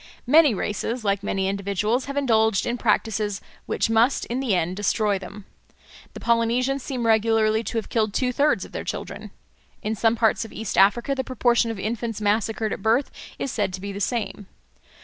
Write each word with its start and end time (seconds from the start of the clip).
Many 0.25 0.55
races, 0.55 1.05
like 1.05 1.21
many 1.21 1.47
individuals, 1.47 2.05
have 2.05 2.17
indulged 2.17 2.65
in 2.65 2.75
practices 2.79 3.39
which 3.67 3.87
must 3.87 4.25
in 4.25 4.39
the 4.39 4.55
end 4.55 4.75
destroy 4.75 5.19
them. 5.19 5.45
The 6.15 6.19
Polynesians 6.19 6.81
seem 6.81 7.05
regularly 7.05 7.63
to 7.65 7.77
have 7.77 7.87
killed 7.89 8.11
two 8.11 8.33
thirds 8.33 8.65
of 8.65 8.71
their 8.71 8.83
children. 8.83 9.29
In 9.83 9.93
some 9.93 10.15
parts 10.15 10.43
of 10.43 10.51
East 10.51 10.75
Africa 10.75 11.13
the 11.13 11.23
proportion 11.23 11.69
of 11.69 11.77
infants 11.77 12.19
massacred 12.19 12.73
at 12.73 12.81
birth 12.81 13.11
is 13.37 13.51
said 13.51 13.71
to 13.73 13.79
be 13.79 13.91
the 13.91 14.01
same. 14.01 14.47